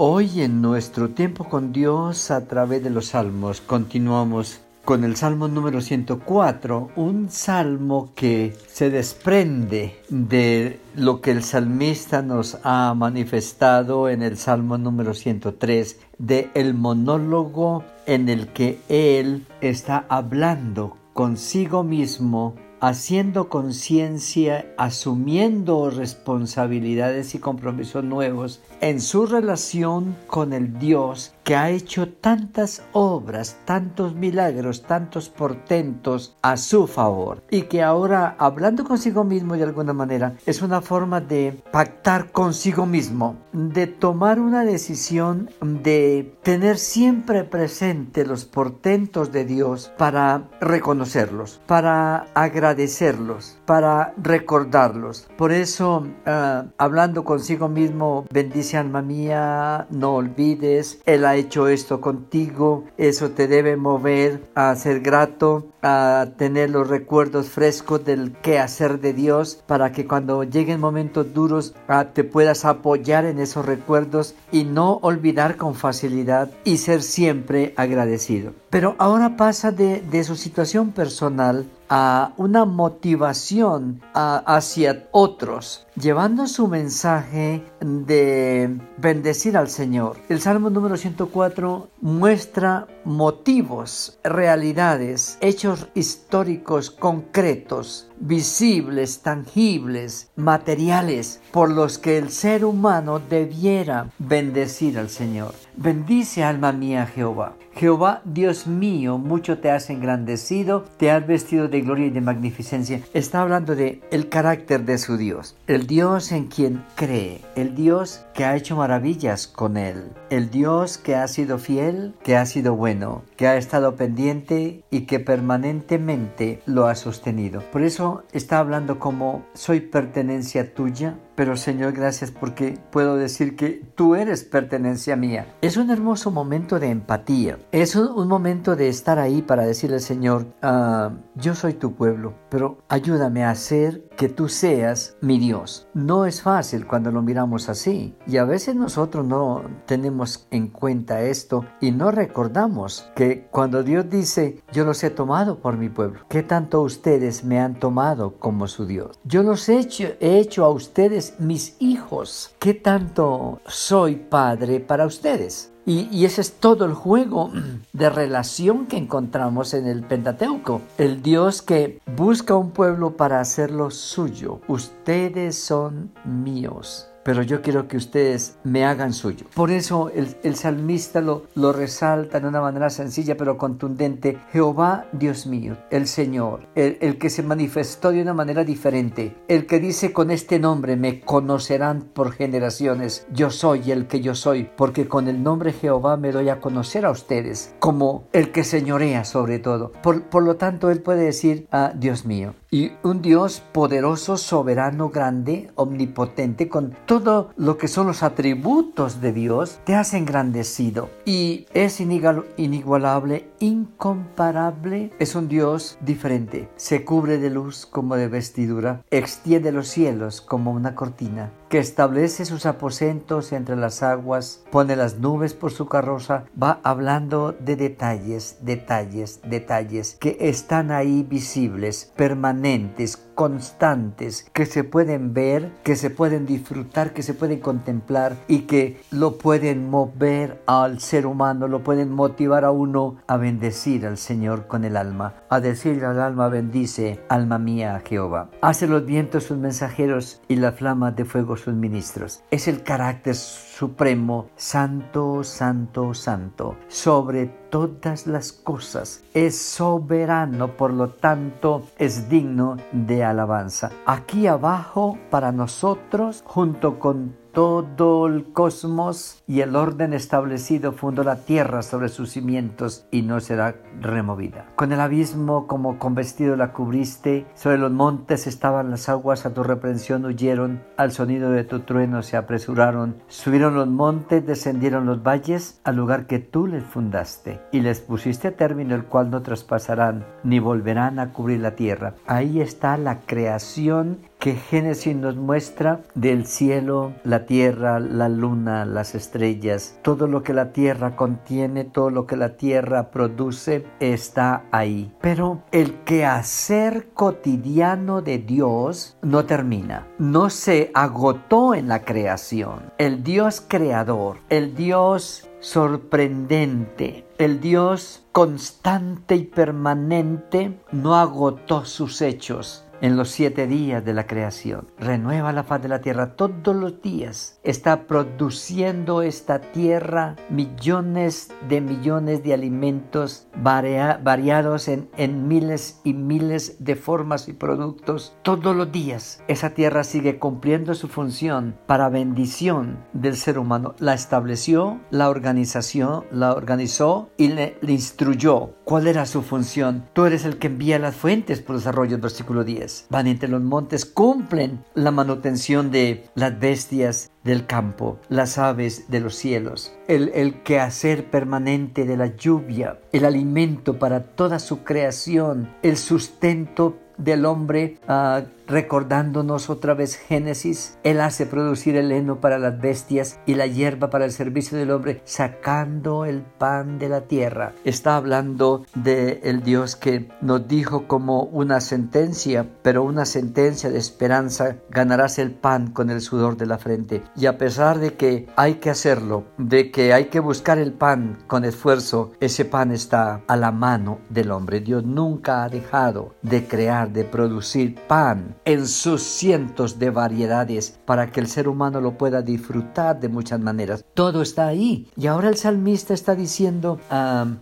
Hoy 0.00 0.42
en 0.42 0.62
nuestro 0.62 1.08
tiempo 1.08 1.48
con 1.48 1.72
Dios 1.72 2.30
a 2.30 2.46
través 2.46 2.84
de 2.84 2.90
los 2.90 3.06
salmos 3.06 3.60
continuamos 3.60 4.60
con 4.84 5.02
el 5.02 5.16
Salmo 5.16 5.48
número 5.48 5.80
104, 5.80 6.90
un 6.94 7.28
salmo 7.30 8.12
que 8.14 8.56
se 8.68 8.90
desprende 8.90 9.98
de 10.08 10.78
lo 10.94 11.20
que 11.20 11.32
el 11.32 11.42
salmista 11.42 12.22
nos 12.22 12.58
ha 12.62 12.94
manifestado 12.94 14.08
en 14.08 14.22
el 14.22 14.36
Salmo 14.36 14.78
número 14.78 15.14
103, 15.14 15.98
de 16.18 16.48
el 16.54 16.74
monólogo 16.74 17.82
en 18.06 18.28
el 18.28 18.52
que 18.52 18.78
él 18.88 19.48
está 19.60 20.06
hablando 20.08 20.96
consigo 21.12 21.82
mismo 21.82 22.54
haciendo 22.80 23.48
conciencia, 23.48 24.72
asumiendo 24.76 25.90
responsabilidades 25.90 27.34
y 27.34 27.38
compromisos 27.38 28.04
nuevos 28.04 28.60
en 28.80 29.00
su 29.00 29.26
relación 29.26 30.16
con 30.26 30.52
el 30.52 30.78
Dios 30.78 31.34
que 31.48 31.56
ha 31.56 31.70
hecho 31.70 32.10
tantas 32.10 32.82
obras, 32.92 33.56
tantos 33.64 34.14
milagros, 34.14 34.82
tantos 34.82 35.30
portentos 35.30 36.36
a 36.42 36.58
su 36.58 36.86
favor. 36.86 37.42
Y 37.50 37.62
que 37.62 37.82
ahora 37.82 38.36
hablando 38.38 38.84
consigo 38.84 39.24
mismo 39.24 39.56
de 39.56 39.62
alguna 39.62 39.94
manera 39.94 40.34
es 40.44 40.60
una 40.60 40.82
forma 40.82 41.22
de 41.22 41.62
pactar 41.72 42.32
consigo 42.32 42.84
mismo, 42.84 43.36
de 43.52 43.86
tomar 43.86 44.40
una 44.40 44.64
decisión 44.64 45.48
de 45.62 46.34
tener 46.42 46.76
siempre 46.76 47.44
presente 47.44 48.26
los 48.26 48.44
portentos 48.44 49.32
de 49.32 49.46
Dios 49.46 49.90
para 49.96 50.48
reconocerlos, 50.60 51.60
para 51.66 52.26
agradecerlos, 52.68 53.56
para 53.64 54.14
recordarlos. 54.22 55.26
Por 55.36 55.52
eso, 55.52 56.06
ah, 56.26 56.66
hablando 56.76 57.24
consigo 57.24 57.68
mismo, 57.68 58.26
bendice 58.30 58.76
alma 58.76 59.02
mía, 59.02 59.86
no 59.90 60.16
olvides, 60.16 61.00
Él 61.06 61.24
ha 61.24 61.36
hecho 61.36 61.68
esto 61.68 62.00
contigo, 62.00 62.84
eso 62.98 63.30
te 63.30 63.48
debe 63.48 63.76
mover 63.76 64.48
a 64.54 64.74
ser 64.76 65.00
grato, 65.00 65.68
a 65.82 66.26
tener 66.36 66.70
los 66.70 66.88
recuerdos 66.88 67.48
frescos 67.48 68.04
del 68.04 68.32
qué 68.42 68.58
hacer 68.58 69.00
de 69.00 69.12
Dios 69.12 69.62
para 69.66 69.92
que 69.92 70.06
cuando 70.06 70.42
lleguen 70.42 70.80
momentos 70.80 71.32
duros 71.32 71.74
ah, 71.88 72.08
te 72.12 72.24
puedas 72.24 72.64
apoyar 72.64 73.24
en 73.24 73.38
esos 73.38 73.64
recuerdos 73.64 74.34
y 74.52 74.64
no 74.64 74.98
olvidar 75.02 75.56
con 75.56 75.74
facilidad 75.74 76.50
y 76.64 76.78
ser 76.78 77.02
siempre 77.02 77.72
agradecido. 77.76 78.52
Pero 78.70 78.96
ahora 78.98 79.36
pasa 79.36 79.70
de 79.70 80.24
su 80.24 80.36
situación 80.36 80.90
personal 80.90 81.66
a 81.88 82.32
una 82.36 82.64
motivación 82.64 84.02
hacia 84.14 85.08
otros, 85.12 85.86
llevando 85.94 86.46
su 86.46 86.68
mensaje 86.68 87.64
de 87.80 88.78
bendecir 88.98 89.56
al 89.56 89.68
Señor. 89.68 90.16
El 90.28 90.40
Salmo 90.40 90.70
número 90.70 90.96
104 90.96 91.88
muestra 92.00 92.86
motivos, 93.04 94.18
realidades, 94.22 95.38
hechos 95.40 95.88
históricos 95.94 96.90
concretos, 96.90 98.07
visibles, 98.20 99.20
tangibles, 99.22 100.30
materiales, 100.36 101.40
por 101.52 101.70
los 101.70 101.98
que 101.98 102.18
el 102.18 102.30
ser 102.30 102.64
humano 102.64 103.20
debiera 103.20 104.10
bendecir 104.18 104.98
al 104.98 105.08
Señor. 105.10 105.54
Bendice 105.76 106.42
alma 106.42 106.72
mía 106.72 107.06
Jehová. 107.06 107.54
Jehová, 107.78 108.22
Dios 108.24 108.66
mío, 108.66 109.18
mucho 109.18 109.58
te 109.58 109.70
has 109.70 109.88
engrandecido, 109.88 110.84
te 110.96 111.12
has 111.12 111.24
vestido 111.24 111.68
de 111.68 111.80
gloria 111.82 112.06
y 112.06 112.10
de 112.10 112.20
magnificencia. 112.20 113.02
Está 113.14 113.42
hablando 113.42 113.76
de 113.76 114.00
el 114.10 114.28
carácter 114.28 114.84
de 114.84 114.98
su 114.98 115.16
Dios, 115.16 115.54
el 115.68 115.86
Dios 115.86 116.32
en 116.32 116.46
quien 116.46 116.84
cree, 116.96 117.40
el 117.54 117.76
Dios 117.76 118.24
que 118.34 118.44
ha 118.44 118.56
hecho 118.56 118.74
maravillas 118.74 119.46
con 119.46 119.76
él, 119.76 120.10
el 120.30 120.50
Dios 120.50 120.98
que 120.98 121.14
ha 121.14 121.28
sido 121.28 121.58
fiel, 121.58 122.14
que 122.24 122.36
ha 122.36 122.46
sido 122.46 122.74
bueno, 122.74 123.22
que 123.36 123.46
ha 123.46 123.56
estado 123.56 123.94
pendiente 123.94 124.82
y 124.90 125.02
que 125.02 125.20
permanentemente 125.20 126.60
lo 126.66 126.88
ha 126.88 126.96
sostenido. 126.96 127.62
Por 127.70 127.82
eso 127.82 128.07
está 128.32 128.58
hablando 128.58 128.98
como 128.98 129.44
soy 129.54 129.80
pertenencia 129.80 130.74
tuya, 130.74 131.18
pero 131.38 131.56
Señor, 131.56 131.92
gracias 131.92 132.32
porque 132.32 132.80
puedo 132.90 133.14
decir 133.14 133.54
que 133.54 133.80
tú 133.94 134.16
eres 134.16 134.42
pertenencia 134.42 135.14
mía. 135.14 135.54
Es 135.60 135.76
un 135.76 135.88
hermoso 135.88 136.32
momento 136.32 136.80
de 136.80 136.90
empatía. 136.90 137.60
Es 137.70 137.94
un, 137.94 138.26
momento 138.26 138.74
de 138.74 138.88
estar 138.88 139.20
ahí 139.20 139.40
para 139.40 139.64
decirle, 139.64 140.00
Señor, 140.00 140.46
ah, 140.62 141.12
yo 141.36 141.54
soy 141.54 141.74
tu 141.74 141.94
pueblo, 141.94 142.34
pero 142.50 142.78
ayúdame 142.88 143.44
a 143.44 143.50
hacer 143.50 144.08
que 144.16 144.28
tú 144.28 144.48
seas 144.48 145.16
mi 145.20 145.38
Dios. 145.38 145.86
No 145.94 146.26
es 146.26 146.42
fácil 146.42 146.88
cuando 146.88 147.12
lo 147.12 147.22
miramos 147.22 147.68
así. 147.68 148.16
Y 148.26 148.38
a 148.38 148.44
veces 148.44 148.74
nosotros 148.74 149.24
no 149.24 149.62
tenemos 149.86 150.48
en 150.50 150.66
cuenta 150.66 151.22
esto 151.22 151.64
y 151.80 151.92
no 151.92 152.10
recordamos 152.10 153.08
que 153.14 153.46
cuando 153.52 153.84
Dios 153.84 154.10
dice, 154.10 154.60
yo 154.72 154.84
los 154.84 155.04
he 155.04 155.10
tomado 155.10 155.60
por 155.60 155.76
mi 155.76 155.88
pueblo, 155.88 156.22
¿qué 156.28 156.42
tanto 156.42 156.82
ustedes 156.82 157.44
me 157.44 157.60
han 157.60 157.76
tomado 157.76 158.38
como 158.40 158.66
su 158.66 158.86
Dios? 158.86 159.20
Yo 159.22 159.44
los 159.44 159.68
he 159.68 159.78
hecho, 159.78 160.08
he 160.18 160.38
hecho 160.38 160.64
a 160.64 160.70
ustedes 160.70 161.27
mis 161.38 161.76
hijos. 161.78 162.50
¿Qué 162.58 162.74
tanto 162.74 163.60
soy 163.66 164.16
padre 164.16 164.80
para 164.80 165.06
ustedes? 165.06 165.72
Y, 165.86 166.26
ese 166.26 166.42
es 166.42 166.52
todo 166.52 166.84
el 166.84 166.92
juego 166.92 167.50
de 167.94 168.10
relación 168.10 168.86
que 168.86 168.98
encontramos 168.98 169.72
en 169.72 169.86
el 169.86 170.04
Pentateuco. 170.04 170.82
El 170.98 171.22
Dios 171.22 171.62
que 171.62 171.98
busca 172.14 172.54
un 172.56 172.72
pueblo 172.72 173.16
para 173.16 173.40
hacerlo 173.40 173.90
suyo. 173.90 174.60
Ustedes 174.68 175.56
son 175.58 176.12
míos 176.26 177.07
pero 177.22 177.42
yo 177.42 177.62
quiero 177.62 177.88
que 177.88 177.96
ustedes 177.96 178.58
me 178.64 178.84
hagan 178.84 179.12
suyo. 179.12 179.46
Por 179.54 179.70
eso 179.70 180.10
el, 180.10 180.56
salmista 180.56 181.20
lo, 181.20 181.46
resalta 181.72 182.40
de 182.40 182.48
una 182.48 182.60
manera 182.60 182.90
sencilla 182.90 183.36
pero 183.36 183.58
contundente. 183.58 184.38
Jehová, 184.52 185.06
Dios 185.12 185.46
mío, 185.46 185.76
el 185.90 186.06
Señor, 186.06 186.66
el, 186.74 187.18
que 187.18 187.30
se 187.30 187.42
manifestó 187.42 188.10
de 188.10 188.22
una 188.22 188.34
manera 188.34 188.64
diferente, 188.64 189.36
el 189.48 189.66
que 189.66 189.78
dice 189.78 190.12
con 190.12 190.30
este 190.30 190.58
nombre 190.58 190.96
me 190.96 191.20
conocerán 191.20 192.02
por 192.02 192.32
generaciones. 192.32 193.26
Yo 193.32 193.50
soy 193.50 193.90
el 193.92 194.06
que 194.06 194.20
yo 194.20 194.34
soy, 194.34 194.68
porque 194.76 195.06
con 195.06 195.28
el 195.28 195.42
nombre 195.42 195.72
Jehová 195.72 196.16
me 196.16 196.32
doy 196.32 196.48
a 196.48 196.60
conocer 196.60 197.04
a 197.04 197.10
ustedes 197.10 197.74
como 197.78 198.24
el 198.32 198.52
que 198.52 198.64
señorea 198.64 199.24
sobre 199.24 199.58
todo. 199.58 199.92
Por, 200.02 200.42
lo 200.42 200.56
tanto, 200.56 200.90
él 200.90 201.02
puede 201.02 201.24
decir, 201.24 201.68
ah, 201.72 201.92
Dios 201.94 202.24
mío, 202.24 202.54
y 202.70 202.92
un 203.02 203.22
Dios 203.22 203.62
poderoso, 203.72 204.36
soberano, 204.36 205.10
grande, 205.10 205.70
omnipotente, 205.74 206.68
con 206.68 206.96
todo 207.08 207.52
lo 207.56 207.78
que 207.78 207.88
son 207.88 208.06
los 208.06 208.22
atributos 208.22 209.22
de 209.22 209.32
Dios, 209.32 209.80
te 209.84 209.94
has 209.94 210.12
engrandecido 210.12 211.08
y 211.24 211.66
es 211.72 212.00
inigualable, 212.00 213.48
incomparable. 213.60 215.10
Es 215.18 215.34
un 215.34 215.48
Dios 215.48 215.96
diferente. 216.02 216.68
Se 216.76 217.06
cubre 217.06 217.38
de 217.38 217.48
luz 217.48 217.86
como 217.86 218.16
de 218.16 218.28
vestidura, 218.28 219.04
extiende 219.10 219.72
los 219.72 219.88
cielos 219.88 220.42
como 220.42 220.70
una 220.70 220.94
cortina 220.94 221.50
que 221.68 221.78
establece 221.78 222.44
sus 222.44 222.66
aposentos 222.66 223.52
entre 223.52 223.76
las 223.76 224.02
aguas, 224.02 224.64
pone 224.70 224.96
las 224.96 225.18
nubes 225.18 225.54
por 225.54 225.70
su 225.70 225.86
carroza, 225.86 226.44
va 226.60 226.80
hablando 226.82 227.52
de 227.52 227.76
detalles, 227.76 228.58
detalles, 228.62 229.40
detalles 229.44 230.16
que 230.20 230.36
están 230.40 230.90
ahí 230.90 231.22
visibles, 231.22 232.12
permanentes, 232.16 233.16
constantes, 233.38 234.50
que 234.52 234.66
se 234.66 234.82
pueden 234.82 235.32
ver, 235.32 235.70
que 235.84 235.94
se 235.94 236.10
pueden 236.10 236.44
disfrutar, 236.44 237.12
que 237.12 237.22
se 237.22 237.34
pueden 237.34 237.60
contemplar 237.60 238.34
y 238.48 238.62
que 238.62 239.00
lo 239.12 239.38
pueden 239.38 239.88
mover 239.88 240.60
al 240.66 240.98
ser 240.98 241.24
humano, 241.24 241.68
lo 241.68 241.84
pueden 241.84 242.10
motivar 242.10 242.64
a 242.64 242.72
uno 242.72 243.18
a 243.28 243.36
bendecir 243.36 244.06
al 244.06 244.18
Señor 244.18 244.66
con 244.66 244.84
el 244.84 244.96
alma, 244.96 245.34
a 245.50 245.60
decirle 245.60 246.06
al 246.06 246.20
alma 246.20 246.48
bendice, 246.48 247.20
alma 247.28 247.60
mía 247.60 247.94
a 247.94 248.00
Jehová. 248.00 248.50
Hace 248.60 248.88
los 248.88 249.06
vientos 249.06 249.44
sus 249.44 249.56
mensajeros 249.56 250.40
y 250.48 250.56
la 250.56 250.72
flama 250.72 251.12
de 251.12 251.24
fuego 251.24 251.56
sus 251.58 251.74
ministros. 251.74 252.42
Es 252.50 252.68
el 252.68 252.82
carácter 252.82 253.34
supremo, 253.34 254.48
santo, 254.56 255.44
santo, 255.44 256.14
santo, 256.14 256.76
sobre 256.88 257.46
todas 257.46 258.26
las 258.26 258.52
cosas. 258.52 259.22
Es 259.34 259.56
soberano, 259.56 260.76
por 260.76 260.92
lo 260.92 261.10
tanto 261.10 261.82
es 261.98 262.28
digno 262.28 262.76
de 262.92 263.24
alabanza. 263.24 263.90
Aquí 264.06 264.46
abajo, 264.46 265.18
para 265.30 265.52
nosotros, 265.52 266.42
junto 266.46 266.98
con 266.98 267.36
todo 267.52 268.26
el 268.26 268.52
cosmos 268.52 269.42
y 269.46 269.60
el 269.60 269.76
orden 269.76 270.12
establecido 270.12 270.92
fundó 270.92 271.24
la 271.24 271.36
tierra 271.44 271.82
sobre 271.82 272.08
sus 272.08 272.30
cimientos 272.32 273.06
y 273.10 273.22
no 273.22 273.40
será 273.40 273.76
removida. 274.00 274.66
Con 274.76 274.92
el 274.92 275.00
abismo 275.00 275.66
como 275.66 275.98
con 275.98 276.14
vestido 276.14 276.56
la 276.56 276.72
cubriste, 276.72 277.46
sobre 277.54 277.78
los 277.78 277.90
montes 277.90 278.46
estaban 278.46 278.90
las 278.90 279.08
aguas, 279.08 279.46
a 279.46 279.54
tu 279.54 279.62
reprensión 279.62 280.24
huyeron, 280.24 280.82
al 280.96 281.12
sonido 281.12 281.50
de 281.50 281.64
tu 281.64 281.80
trueno 281.80 282.22
se 282.22 282.36
apresuraron, 282.36 283.16
subieron 283.28 283.74
los 283.74 283.88
montes, 283.88 284.46
descendieron 284.46 285.06
los 285.06 285.22
valles, 285.22 285.80
al 285.84 285.96
lugar 285.96 286.26
que 286.26 286.38
tú 286.38 286.66
les 286.66 286.84
fundaste, 286.84 287.60
y 287.72 287.80
les 287.80 288.00
pusiste 288.00 288.50
término 288.50 288.94
el 288.94 289.04
cual 289.04 289.30
no 289.30 289.42
traspasarán, 289.42 290.24
ni 290.44 290.58
volverán 290.58 291.18
a 291.18 291.32
cubrir 291.32 291.60
la 291.60 291.74
tierra. 291.74 292.14
Ahí 292.26 292.60
está 292.60 292.96
la 292.96 293.20
creación 293.20 294.18
que 294.38 294.54
Génesis 294.54 295.16
nos 295.16 295.36
muestra 295.36 296.00
del 296.14 296.46
cielo, 296.46 297.12
la 297.24 297.46
tierra, 297.46 297.98
la 297.98 298.28
luna, 298.28 298.84
las 298.84 299.14
estrellas, 299.14 299.98
todo 300.02 300.26
lo 300.26 300.42
que 300.42 300.54
la 300.54 300.72
tierra 300.72 301.16
contiene, 301.16 301.84
todo 301.84 302.10
lo 302.10 302.26
que 302.26 302.36
la 302.36 302.56
tierra 302.56 303.10
produce, 303.10 303.84
está 304.00 304.64
ahí. 304.70 305.12
Pero 305.20 305.62
el 305.72 305.94
quehacer 306.04 307.08
cotidiano 307.14 308.22
de 308.22 308.38
Dios 308.38 309.16
no 309.22 309.44
termina, 309.44 310.06
no 310.18 310.50
se 310.50 310.90
agotó 310.94 311.74
en 311.74 311.88
la 311.88 312.04
creación. 312.04 312.92
El 312.98 313.24
Dios 313.24 313.62
creador, 313.66 314.38
el 314.48 314.74
Dios 314.74 315.48
sorprendente, 315.60 317.26
el 317.38 317.60
Dios 317.60 318.24
constante 318.30 319.34
y 319.34 319.44
permanente 319.44 320.78
no 320.92 321.16
agotó 321.16 321.84
sus 321.84 322.22
hechos 322.22 322.84
en 323.00 323.16
los 323.16 323.30
siete 323.30 323.66
días 323.66 324.04
de 324.04 324.14
la 324.14 324.26
creación. 324.26 324.88
Renueva 324.98 325.52
la 325.52 325.64
faz 325.64 325.82
de 325.82 325.88
la 325.88 326.00
tierra 326.00 326.36
todos 326.36 326.74
los 326.74 327.02
días. 327.02 327.60
Está 327.62 328.06
produciendo 328.06 329.22
esta 329.22 329.60
tierra 329.60 330.36
millones 330.50 331.52
de 331.68 331.80
millones 331.80 332.42
de 332.42 332.54
alimentos 332.54 333.48
variados 333.62 334.88
en, 334.88 335.48
miles 335.48 336.00
y 336.04 336.14
miles 336.14 336.76
de 336.84 336.96
formas 336.96 337.48
y 337.48 337.52
productos 337.52 338.36
todos 338.42 338.74
los 338.74 338.90
días. 338.92 339.42
Esa 339.48 339.70
tierra 339.70 340.04
sigue 340.04 340.38
cumpliendo 340.38 340.94
su 340.94 341.08
función 341.08 341.76
para 341.86 342.08
bendición 342.08 343.04
del 343.12 343.36
ser 343.36 343.58
humano. 343.58 343.94
La 343.98 344.14
estableció, 344.14 345.00
la 345.10 345.30
organización, 345.30 346.24
la 346.30 346.52
organizó 346.52 347.30
y 347.36 347.48
le, 347.48 347.78
le 347.80 347.92
instruyó. 347.92 348.74
¿Cuál 348.88 349.06
era 349.06 349.26
su 349.26 349.42
función? 349.42 350.06
Tú 350.14 350.24
eres 350.24 350.46
el 350.46 350.56
que 350.56 350.68
envía 350.68 350.98
las 350.98 351.14
fuentes 351.14 351.60
por 351.60 351.76
desarrollo, 351.76 352.16
versículo 352.16 352.64
10 352.64 353.08
van 353.10 353.26
entre 353.26 353.50
los 353.50 353.60
montes, 353.60 354.06
cumplen 354.06 354.82
la 354.94 355.10
manutención 355.10 355.90
de 355.90 356.24
las 356.34 356.58
bestias 356.58 357.30
del 357.44 357.66
campo, 357.66 358.18
las 358.30 358.56
aves 358.56 359.10
de 359.10 359.20
los 359.20 359.34
cielos, 359.34 359.92
el, 360.06 360.30
el 360.34 360.62
quehacer 360.62 361.28
permanente 361.28 362.06
de 362.06 362.16
la 362.16 362.34
lluvia, 362.34 362.98
el 363.12 363.26
alimento 363.26 363.98
para 363.98 364.22
toda 364.22 364.58
su 364.58 364.84
creación, 364.84 365.68
el 365.82 365.98
sustento 365.98 366.96
del 367.18 367.44
hombre 367.44 367.98
uh, 368.08 368.42
recordándonos 368.68 369.70
otra 369.70 369.94
vez 369.94 370.16
Génesis, 370.16 370.98
Él 371.02 371.20
hace 371.20 371.46
producir 371.46 371.96
el 371.96 372.12
heno 372.12 372.40
para 372.40 372.58
las 372.58 372.80
bestias 372.80 373.40
y 373.46 373.54
la 373.54 373.66
hierba 373.66 374.10
para 374.10 374.26
el 374.26 374.32
servicio 374.32 374.78
del 374.78 374.90
hombre, 374.90 375.22
sacando 375.24 376.24
el 376.24 376.42
pan 376.42 376.98
de 376.98 377.08
la 377.08 377.22
tierra. 377.22 377.72
Está 377.84 378.16
hablando 378.16 378.84
de 378.94 379.40
el 379.42 379.62
Dios 379.62 379.96
que 379.96 380.28
nos 380.40 380.68
dijo 380.68 381.06
como 381.06 381.42
una 381.44 381.80
sentencia, 381.80 382.66
pero 382.82 383.02
una 383.02 383.24
sentencia 383.24 383.90
de 383.90 383.98
esperanza, 383.98 384.76
ganarás 384.90 385.38
el 385.38 385.52
pan 385.52 385.90
con 385.90 386.10
el 386.10 386.20
sudor 386.20 386.56
de 386.56 386.66
la 386.66 386.78
frente. 386.78 387.22
Y 387.36 387.46
a 387.46 387.58
pesar 387.58 387.98
de 387.98 388.14
que 388.14 388.48
hay 388.56 388.74
que 388.74 388.90
hacerlo, 388.90 389.44
de 389.56 389.90
que 389.90 390.12
hay 390.12 390.26
que 390.26 390.40
buscar 390.40 390.78
el 390.78 390.92
pan 390.92 391.38
con 391.46 391.64
esfuerzo, 391.64 392.32
ese 392.40 392.64
pan 392.64 392.92
está 392.92 393.42
a 393.46 393.56
la 393.56 393.72
mano 393.72 394.18
del 394.28 394.50
hombre. 394.50 394.80
Dios 394.80 395.04
nunca 395.04 395.64
ha 395.64 395.68
dejado 395.68 396.34
de 396.42 396.66
crear, 396.66 397.10
de 397.10 397.24
producir 397.24 397.94
pan 398.06 398.57
en 398.68 398.86
sus 398.86 399.22
cientos 399.22 399.98
de 399.98 400.10
variedades 400.10 401.00
para 401.06 401.32
que 401.32 401.40
el 401.40 401.46
ser 401.46 401.68
humano 401.68 402.02
lo 402.02 402.18
pueda 402.18 402.42
disfrutar 402.42 403.18
de 403.18 403.30
muchas 403.30 403.58
maneras. 403.60 404.04
Todo 404.12 404.42
está 404.42 404.66
ahí. 404.66 405.08
Y 405.16 405.26
ahora 405.26 405.48
el 405.48 405.56
salmista 405.56 406.12
está 406.12 406.34
diciendo, 406.34 407.00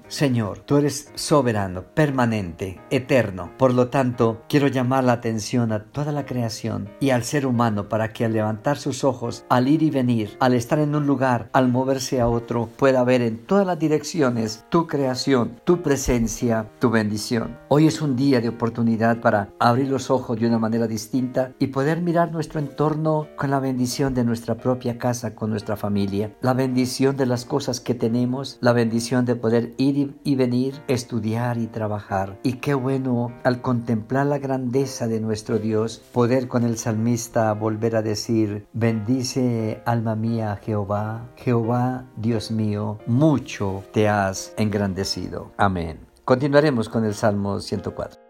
Señor, 0.09 0.59
tú 0.67 0.79
eres 0.79 1.13
soberano, 1.15 1.85
permanente, 1.95 2.81
eterno. 2.91 3.53
Por 3.57 3.73
lo 3.73 3.87
tanto, 3.87 4.43
quiero 4.49 4.67
llamar 4.67 5.05
la 5.05 5.13
atención 5.13 5.71
a 5.71 5.85
toda 5.85 6.11
la 6.11 6.27
creación 6.27 6.89
y 6.99 7.11
al 7.11 7.23
ser 7.23 7.47
humano 7.47 7.89
para 7.89 8.13
que 8.13 8.25
al 8.25 8.33
levantar 8.33 8.77
sus 8.77 9.05
ojos, 9.05 9.45
al 9.49 9.69
ir 9.69 9.85
y 9.85 9.91
venir, 9.91 10.37
al 10.41 10.55
estar 10.55 10.81
en 10.81 10.97
un 10.97 11.07
lugar, 11.07 11.51
al 11.53 11.69
moverse 11.69 12.21
a 12.21 12.27
otro, 12.27 12.69
pueda 12.77 13.05
ver 13.05 13.23
en 13.23 13.39
todas 13.47 13.65
las 13.65 13.79
direcciones 13.79 14.65
tu 14.71 14.89
creación, 14.89 15.61
tu 15.63 15.83
presencia, 15.83 16.69
tu 16.81 16.91
bendición. 16.91 17.57
Hoy 17.69 17.87
es 17.87 18.03
un 18.03 18.17
día 18.17 18.41
de 18.41 18.49
oportunidad 18.49 19.21
para 19.21 19.51
abrir 19.61 19.87
los 19.87 20.11
ojos 20.11 20.41
de 20.41 20.49
una 20.49 20.59
manera 20.59 20.89
distinta 20.97 21.53
y 21.59 21.67
poder 21.67 22.01
mirar 22.01 22.33
nuestro 22.33 22.59
entorno 22.59 23.29
con 23.37 23.51
la 23.51 23.61
bendición 23.61 24.15
de 24.15 24.25
nuestra 24.25 24.55
propia 24.55 24.97
casa, 24.97 25.35
con 25.35 25.51
nuestra 25.51 25.77
familia, 25.77 26.35
la 26.41 26.55
bendición 26.55 27.19
de 27.19 27.27
las 27.27 27.45
cosas 27.45 27.81
que 27.81 27.95
tenemos, 27.95 28.57
la 28.63 28.73
bendición 28.73 29.27
de 29.27 29.37
poder 29.37 29.75
ir 29.77 30.17
y 30.25 30.37
venir, 30.37 30.81
estudiar 30.89 31.59
y 31.59 31.67
trabajar. 31.67 32.39
Y 32.43 32.55
qué 32.55 32.73
bueno 32.73 33.31
al 33.45 33.61
contemplar 33.61 34.25
la 34.25 34.39
grandeza 34.39 35.07
de 35.07 35.21
nuestro 35.21 35.59
Dios, 35.59 36.03
poder 36.13 36.49
con 36.49 36.65
el 36.65 36.79
salmista 36.79 37.53
volver 37.53 37.95
a 37.97 38.03
decir, 38.03 38.67
bendice 38.73 39.83
alma 39.85 40.17
mía 40.17 40.59
Jehová, 40.65 41.29
Jehová 41.37 42.07
Dios 42.17 42.51
mío, 42.51 42.99
mucho 43.07 43.85
te 43.93 44.09
has 44.09 44.55
engrandecido. 44.57 45.53
Amén. 45.59 45.99
Continuaremos 46.25 46.89
con 46.89 47.05
el 47.05 47.15
Salmo 47.15 47.61
104. 47.61 48.26